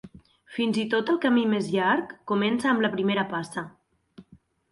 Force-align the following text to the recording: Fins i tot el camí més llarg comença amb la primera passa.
Fins 0.53 0.77
i 0.83 0.85
tot 0.93 1.09
el 1.13 1.19
camí 1.25 1.43
més 1.51 1.67
llarg 1.75 2.15
comença 2.33 2.71
amb 2.71 2.83
la 2.87 2.91
primera 2.97 3.27
passa. 3.35 3.67